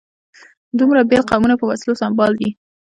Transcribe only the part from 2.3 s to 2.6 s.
دي.